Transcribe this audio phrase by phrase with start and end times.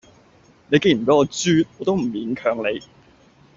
[0.69, 2.81] 你既然唔畀我啜，我都唔勉強你